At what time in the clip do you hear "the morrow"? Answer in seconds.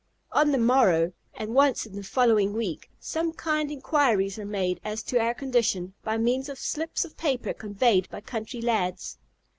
0.51-1.13